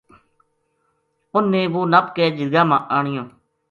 انھ 1.35 1.49
نے 1.51 1.61
وہ 1.73 1.81
نپ 1.91 2.05
کے 2.15 2.25
جرگا 2.37 2.63
ما 2.69 2.77
آنیو 2.97 3.23